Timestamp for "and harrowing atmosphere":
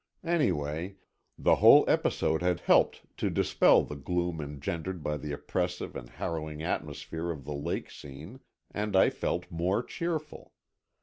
5.95-7.29